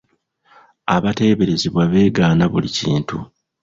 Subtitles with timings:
[0.95, 3.17] Abateeberezebwa beegaana buli kintu.